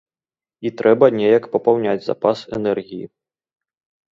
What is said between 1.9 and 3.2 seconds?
запас энергіі.